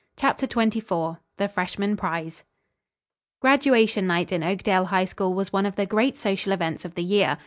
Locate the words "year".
7.03-7.37